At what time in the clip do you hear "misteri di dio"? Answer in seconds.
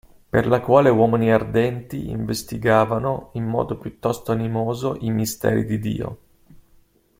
5.11-6.17